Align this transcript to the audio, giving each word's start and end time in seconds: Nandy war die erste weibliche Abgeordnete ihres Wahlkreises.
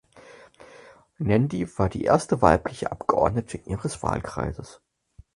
Nandy 1.19 1.67
war 1.77 1.87
die 1.87 2.05
erste 2.05 2.41
weibliche 2.41 2.91
Abgeordnete 2.91 3.57
ihres 3.57 4.01
Wahlkreises. 4.01 4.81